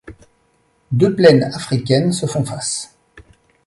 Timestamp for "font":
2.25-2.43